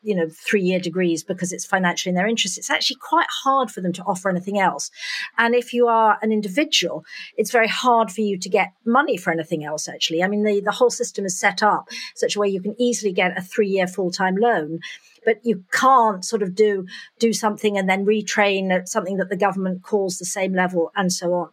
[0.09, 2.57] you know, three year degrees because it's financially in their interest.
[2.57, 4.91] It's actually quite hard for them to offer anything else.
[5.37, 7.05] And if you are an individual,
[7.37, 10.23] it's very hard for you to get money for anything else, actually.
[10.23, 13.13] I mean, the, the whole system is set up such a way you can easily
[13.13, 14.81] get a three year full time loan
[15.25, 16.87] but you can't sort of do
[17.19, 21.13] do something and then retrain at something that the government calls the same level and
[21.13, 21.51] so on.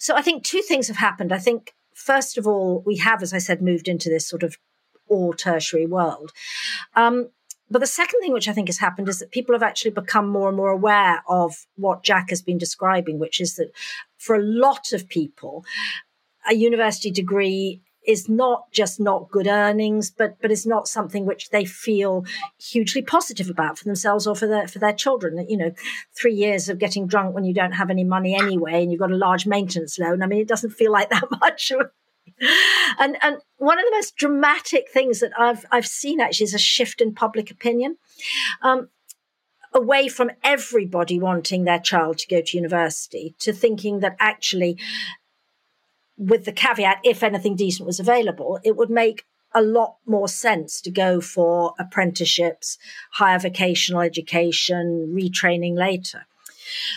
[0.00, 1.32] So I think two things have happened.
[1.32, 4.56] I think first of all, we have, as I said, moved into this sort of
[5.08, 6.32] all tertiary world.
[6.96, 7.28] Um,
[7.72, 10.28] but the second thing which I think has happened is that people have actually become
[10.28, 13.72] more and more aware of what Jack has been describing, which is that
[14.18, 15.64] for a lot of people,
[16.48, 21.50] a university degree is not just not good earnings, but but is not something which
[21.50, 22.24] they feel
[22.60, 25.46] hugely positive about for themselves or for their for their children.
[25.48, 25.72] You know,
[26.14, 29.12] three years of getting drunk when you don't have any money anyway, and you've got
[29.12, 30.22] a large maintenance loan.
[30.22, 31.72] I mean, it doesn't feel like that much
[32.98, 36.58] and and one of the most dramatic things that I've I've seen actually is a
[36.58, 37.96] shift in public opinion.
[38.62, 38.88] Um,
[39.74, 44.78] away from everybody wanting their child to go to university to thinking that actually
[46.18, 49.24] with the caveat if anything decent was available it would make
[49.54, 52.76] a lot more sense to go for apprenticeships
[53.12, 56.26] higher vocational education retraining later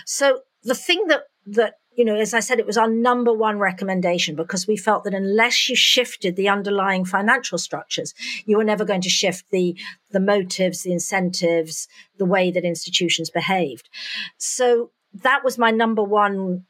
[0.05, 3.59] so the thing that that you know, as I said, it was our number one
[3.59, 8.13] recommendation because we felt that unless you shifted the underlying financial structures,
[8.45, 9.77] you were never going to shift the,
[10.11, 13.89] the motives, the incentives, the way that institutions behaved.
[14.37, 16.65] So that was my number one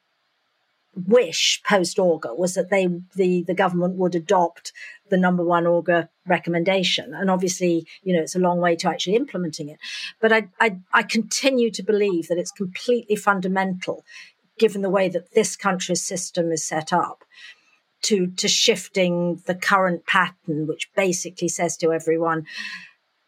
[0.95, 4.71] wish post Augar was that they, the, the government would adopt
[5.09, 7.13] the number one Augar recommendation.
[7.13, 9.77] And obviously, you know, it's a long way to actually implementing it.
[10.21, 14.03] But I, I, I continue to believe that it's completely fundamental
[14.57, 17.23] given the way that this country's system is set up,
[18.03, 22.45] to, to shifting the current pattern, which basically says to everyone,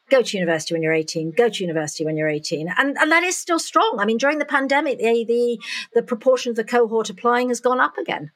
[0.09, 3.23] go to university when you're 18 go to university when you're 18 and, and that
[3.23, 3.97] is still strong.
[3.99, 5.59] I mean during the pandemic the, the
[5.93, 8.31] the proportion of the cohort applying has gone up again.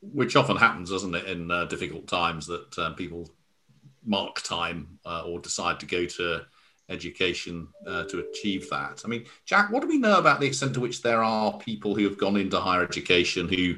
[0.00, 3.28] Which often happens doesn't it in uh, difficult times that uh, people
[4.04, 6.46] mark time uh, or decide to go to
[6.90, 9.02] education uh, to achieve that.
[9.04, 11.94] I mean, Jack, what do we know about the extent to which there are people
[11.94, 13.76] who have gone into higher education who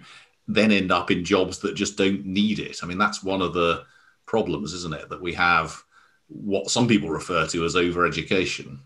[0.48, 2.80] then end up in jobs that just don't need it?
[2.82, 3.84] I mean, that's one of the
[4.26, 5.08] problems, isn't it?
[5.10, 5.82] That we have
[6.28, 8.78] what some people refer to as overeducation.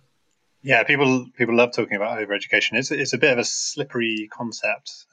[0.62, 2.72] Yeah, people people love talking about overeducation.
[2.72, 5.06] It's it's a bit of a slippery concept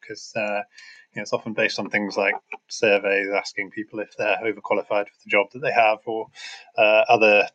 [0.00, 0.60] because um, uh,
[1.12, 2.36] you know, it's often based on things like
[2.68, 6.28] surveys asking people if they're overqualified for the job that they have, or
[6.78, 7.48] uh, other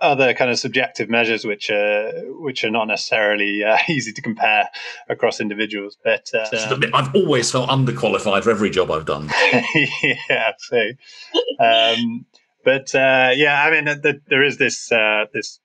[0.00, 4.68] other kind of subjective measures which are which are not necessarily uh, easy to compare
[5.08, 5.96] across individuals.
[6.02, 9.30] But uh, I've always felt underqualified for every job I've done.
[10.28, 10.82] yeah, so
[11.60, 12.26] um,
[12.64, 15.60] but uh, yeah, I mean, the, there is this uh, this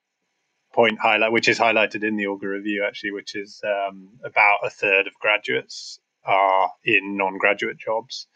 [0.74, 4.70] point highlight, which is highlighted in the Augar review actually, which is um, about a
[4.70, 8.28] third of graduates are in non-graduate jobs.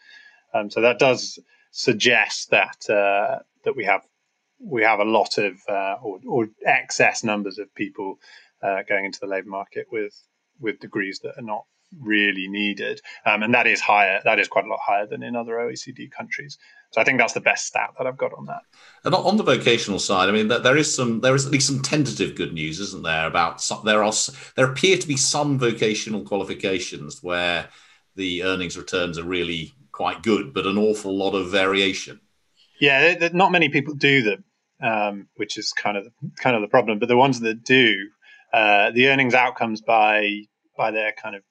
[0.52, 1.38] Um, so that does
[1.70, 4.02] suggest that uh, that we have
[4.58, 8.18] we have a lot of uh, or, or, excess numbers of people
[8.62, 10.14] uh, going into the labour market with
[10.60, 11.64] with degrees that are not
[12.00, 14.20] really needed, um, and that is higher.
[14.24, 16.58] That is quite a lot higher than in other OECD countries.
[16.92, 18.62] So I think that's the best stat that I've got on that.
[19.04, 21.82] And on the vocational side, I mean, there is some, there is at least some
[21.82, 23.26] tentative good news, isn't there?
[23.26, 24.12] About some, there are
[24.56, 27.68] there appear to be some vocational qualifications where
[28.14, 32.20] the earnings returns are really quite good, but an awful lot of variation.
[32.80, 34.44] Yeah, not many people do them,
[34.82, 36.06] um, which is kind of
[36.40, 36.98] kind of the problem.
[36.98, 38.08] But the ones that do,
[38.52, 40.42] uh, the earnings outcomes by
[40.76, 41.42] by their kind of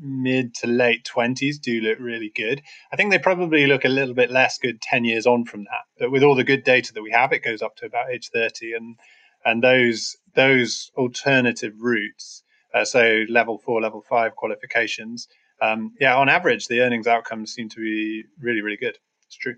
[0.00, 2.62] mid to late 20s do look really good.
[2.92, 5.84] I think they probably look a little bit less good 10 years on from that.
[5.98, 8.30] But with all the good data that we have, it goes up to about age
[8.32, 8.96] 30 and
[9.44, 12.42] and those those alternative routes,
[12.74, 15.28] uh, so level 4, level 5 qualifications,
[15.60, 18.96] um, yeah, on average the earnings outcomes seem to be really really good.
[19.26, 19.56] It's true.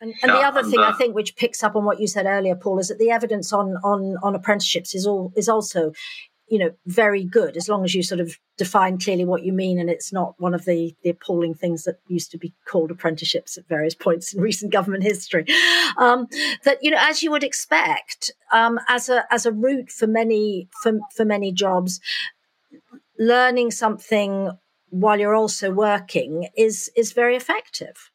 [0.00, 2.26] And, and yeah, the other thing I think, which picks up on what you said
[2.26, 5.92] earlier, Paul, is that the evidence on on on apprenticeships is all is also
[6.48, 9.78] you know, very good as long as you sort of define clearly what you mean
[9.80, 13.58] and it's not one of the, the appalling things that used to be called apprenticeships
[13.58, 15.44] at various points in recent government history.
[15.98, 16.28] Um,
[16.64, 20.68] that, you know, as you would expect, um, as a, as a route for many,
[20.82, 22.00] for, for many jobs,
[23.18, 24.52] learning something
[24.90, 28.10] while you're also working is, is very effective.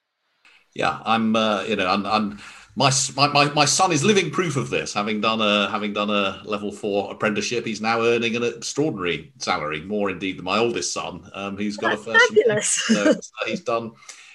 [0.73, 2.39] Yeah, I'm, uh, you know, I'm, I'm
[2.75, 4.93] my, my, my son is living proof of this.
[4.93, 9.81] Having done a having done a level four apprenticeship, he's now earning an extraordinary salary,
[9.81, 12.27] more indeed than my oldest son, um, who's got That's a first.
[12.29, 12.69] Fabulous.
[12.69, 13.13] So,
[13.45, 13.91] he's done.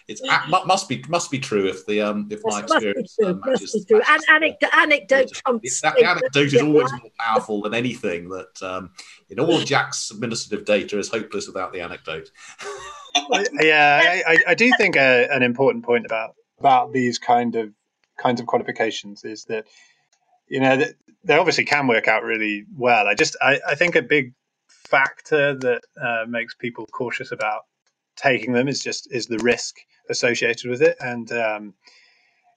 [0.09, 3.89] It's must be must be true if the um if my experience um, matches, must
[3.89, 4.03] be true.
[4.09, 5.81] And anecdote, anecdote trumps.
[5.81, 8.29] That, the anecdote is always more powerful than anything.
[8.29, 8.91] That um,
[9.29, 12.31] in all Jack's administrative data is hopeless without the anecdote.
[13.61, 17.73] yeah, I, I, do think a, an important point about about these kind of
[18.17, 19.67] kinds of qualifications is that
[20.49, 20.85] you know
[21.25, 23.09] they obviously can work out really well.
[23.09, 24.35] I just I, I think a big
[24.69, 27.63] factor that uh, makes people cautious about
[28.17, 29.77] taking them is just is the risk
[30.11, 30.97] associated with it.
[31.01, 31.75] And um,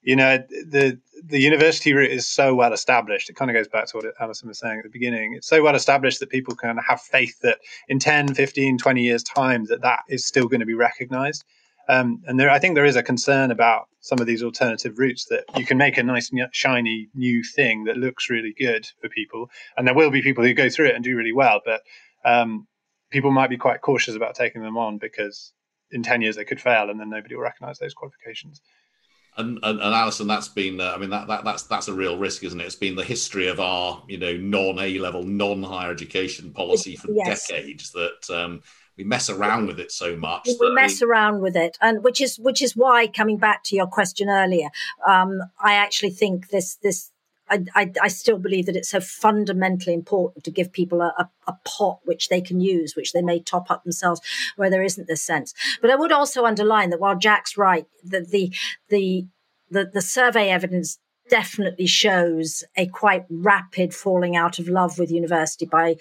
[0.02, 3.30] you know the the university route is so well established.
[3.30, 5.34] It kind of goes back to what alison was saying at the beginning.
[5.34, 9.24] It's so well established that people can have faith that in 10 15 20 years
[9.24, 11.44] time that that is still going to be recognized.
[11.90, 15.26] Um, and there, I think there is a concern about some of these alternative routes
[15.26, 19.50] that you can make a nice, shiny new thing that looks really good for people.
[19.76, 21.82] And there will be people who go through it and do really well, but
[22.24, 22.68] um,
[23.10, 25.52] people might be quite cautious about taking them on because
[25.92, 28.62] in 10 years they could fail and then nobody will recognize those qualifications.
[29.38, 32.18] And, and, and Alison, that's been, uh, I mean, that, that that's that's a real
[32.18, 32.66] risk, isn't it?
[32.66, 36.98] It's been the history of our, you know, non A level, non higher education policy
[36.98, 37.48] for yes.
[37.48, 38.62] decades that um,
[38.98, 40.50] we mess around with it so much.
[40.60, 41.08] We mess we...
[41.08, 44.68] around with it, and which is which is why coming back to your question earlier,
[45.08, 47.12] um, I actually think this this.
[47.50, 51.30] I, I, I, still believe that it's so fundamentally important to give people a, a,
[51.48, 54.22] a, pot which they can use, which they may top up themselves
[54.56, 55.54] where there isn't this sense.
[55.82, 58.54] But I would also underline that while Jack's right, that the
[58.90, 59.28] the
[59.72, 60.98] the, the survey evidence
[61.30, 65.96] definitely shows a quite rapid falling out of love with university by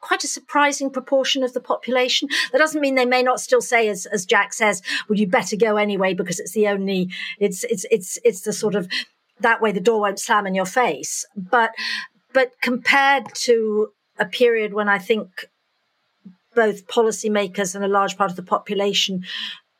[0.00, 2.28] quite a surprising proportion of the population.
[2.52, 5.56] That doesn't mean they may not still say, as, as Jack says, well, you better
[5.56, 8.88] go anyway because it's the only, it's, it's, it's, it's the sort of,
[9.40, 11.24] that way the door won't slam in your face.
[11.36, 11.72] But,
[12.32, 15.46] but compared to a period when I think
[16.54, 19.24] both policymakers and a large part of the population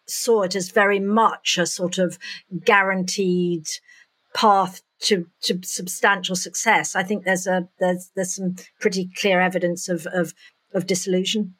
[0.07, 2.19] saw it as very much a sort of
[2.65, 3.67] guaranteed
[4.35, 6.95] path to to substantial success.
[6.95, 10.33] I think there's a there's there's some pretty clear evidence of of,
[10.75, 11.55] of disillusion.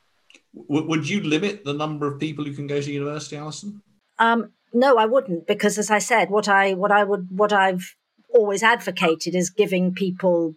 [0.53, 3.83] would you limit the number of people who can go to university, Alison?
[4.19, 7.95] Um, no, I wouldn't, because as I said, what I what I would what I've
[8.33, 10.55] always advocated is giving people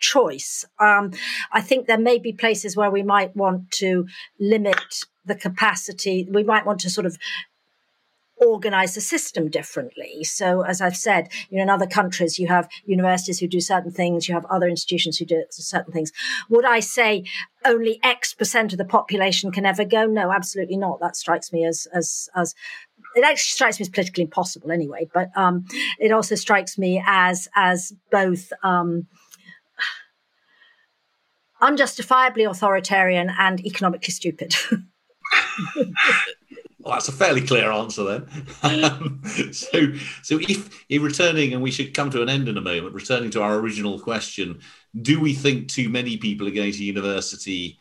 [0.00, 0.64] choice.
[0.78, 1.12] Um,
[1.52, 4.06] I think there may be places where we might want to
[4.38, 6.26] limit the capacity.
[6.30, 7.18] We might want to sort of
[8.40, 10.24] organize the system differently.
[10.24, 13.92] So, as I've said, you know, in other countries, you have universities who do certain
[13.92, 16.10] things, you have other institutions who do certain things.
[16.48, 17.24] Would I say
[17.64, 20.06] only X percent of the population can ever go?
[20.06, 21.00] No, absolutely not.
[21.00, 22.54] That strikes me as as as
[23.14, 25.08] it actually strikes me as politically impossible anyway.
[25.12, 25.66] But um,
[25.98, 28.52] it also strikes me as as both.
[28.62, 29.06] Um,
[31.62, 34.54] unjustifiably authoritarian and economically stupid.
[36.80, 38.26] Well, that's a fairly clear answer then.
[38.62, 39.22] Um,
[39.52, 42.94] so, so if in returning, and we should come to an end in a moment,
[42.94, 44.60] returning to our original question,
[45.00, 47.78] do we think too many people are going to university?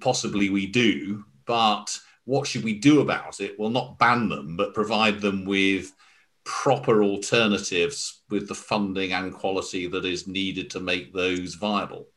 [0.00, 3.58] Possibly we do, but what should we do about it?
[3.58, 5.92] Well, not ban them, but provide them with
[6.44, 12.08] proper alternatives with the funding and quality that is needed to make those viable.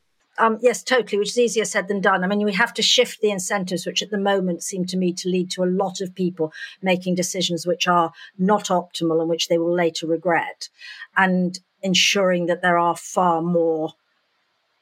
[0.42, 2.24] Um, yes, totally, which is easier said than done.
[2.24, 5.14] I mean, we have to shift the incentives, which at the moment seem to me
[5.14, 9.50] to lead to a lot of people making decisions which are not optimal and which
[9.50, 10.70] they will later regret,
[11.16, 13.94] and ensuring that there are far more,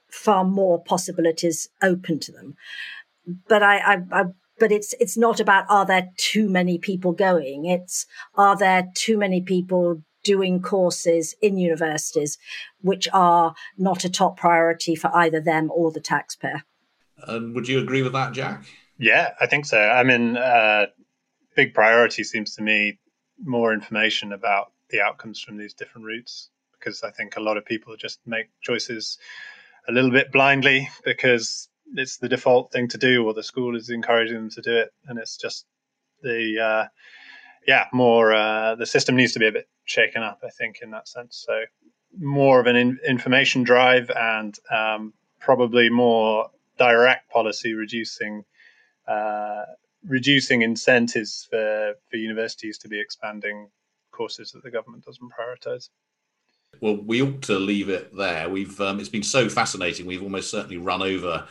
[0.07, 2.55] far more possibilities open to them.
[3.49, 4.23] But I, I, I
[4.59, 7.65] but it's it's not about are there too many people going.
[7.65, 8.05] It's
[8.35, 12.37] are there too many people doing courses in universities
[12.81, 16.63] which are not a top priority for either them or the taxpayer.
[17.27, 18.63] And would you agree with that, Jack?
[18.97, 19.79] Yeah, I think so.
[19.79, 20.87] I mean, uh,
[21.55, 22.99] big priority seems to me
[23.43, 27.65] more information about the outcomes from these different routes because I think a lot of
[27.65, 29.17] people just make choices
[29.87, 33.89] a little bit blindly because it's the default thing to do or the school is
[33.89, 35.65] encouraging them to do it and it's just
[36.21, 36.87] the uh,
[37.69, 40.89] yeah more uh, the system needs to be a bit shaken up, I think, in
[40.89, 41.45] that sense.
[41.47, 41.61] So
[42.17, 46.49] more of an in, information drive and um, probably more
[46.79, 48.43] direct policy, reducing
[49.07, 49.65] uh,
[50.03, 53.69] reducing incentives for for universities to be expanding
[54.09, 55.89] courses that the government doesn't prioritize.
[56.81, 58.49] Well, we ought to leave it there.
[58.49, 60.07] We've um, it's been so fascinating.
[60.07, 61.47] We've almost certainly run over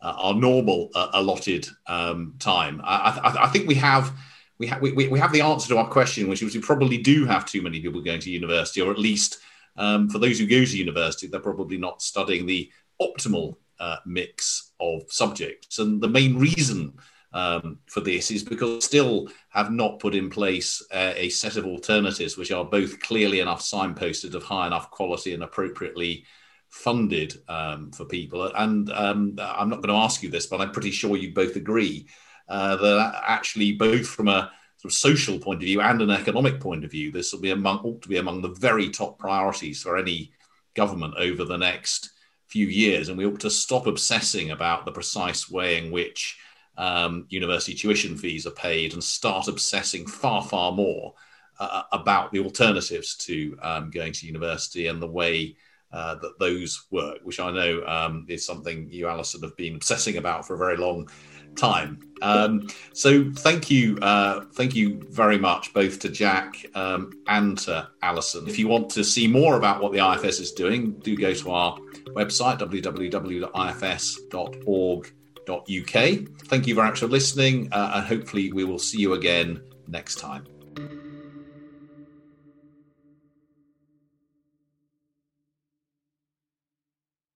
[0.00, 2.80] uh, our normal uh, allotted um, time.
[2.82, 4.14] I, I, I think we have
[4.58, 7.24] we, ha- we, we have the answer to our question, which is we probably do
[7.24, 9.38] have too many people going to university, or at least
[9.76, 14.72] um, for those who go to university, they're probably not studying the optimal uh, mix
[14.80, 15.78] of subjects.
[15.78, 16.94] And the main reason
[17.32, 21.66] um, for this is because still have not put in place uh, a set of
[21.66, 26.24] alternatives which are both clearly enough signposted of high enough quality and appropriately
[26.68, 28.50] funded um, for people.
[28.54, 31.56] And um, I'm not going to ask you this, but I'm pretty sure you both
[31.56, 32.08] agree
[32.48, 36.60] uh, that actually both from a sort of social point of view and an economic
[36.60, 39.82] point of view, this will be among ought to be among the very top priorities
[39.82, 40.32] for any
[40.74, 42.10] government over the next
[42.46, 46.38] few years, and we ought to stop obsessing about the precise way in which
[46.78, 51.12] um, university tuition fees are paid and start obsessing far, far more
[51.58, 55.56] uh, about the alternatives to um, going to university and the way
[55.92, 60.18] uh, that those work, which I know um, is something you, Alison, have been obsessing
[60.18, 61.08] about for a very long
[61.56, 62.00] time.
[62.20, 67.88] Um, so thank you, uh, thank you very much, both to Jack um, and to
[68.02, 68.48] Alison.
[68.48, 71.50] If you want to see more about what the IFS is doing, do go to
[71.50, 71.78] our
[72.08, 73.48] website www.ifs.org.uk.
[76.48, 80.16] Thank you very much for listening, uh, and hopefully we will see you again next
[80.16, 80.44] time.